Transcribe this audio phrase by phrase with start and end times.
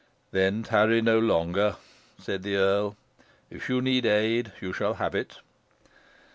[0.31, 1.75] "Then tarry no longer,"
[2.19, 2.95] said the earl;
[3.51, 5.41] "if you need aid you shall have it."